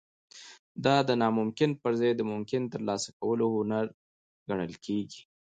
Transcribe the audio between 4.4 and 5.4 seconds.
ګڼل کیږي